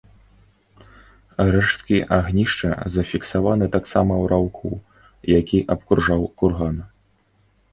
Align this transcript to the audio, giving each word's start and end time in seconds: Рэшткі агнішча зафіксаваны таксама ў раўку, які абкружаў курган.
Рэшткі 1.55 1.97
агнішча 2.19 2.71
зафіксаваны 2.95 3.65
таксама 3.77 4.13
ў 4.23 4.33
раўку, 4.33 4.69
які 5.39 5.59
абкружаў 5.77 6.21
курган. 6.41 6.77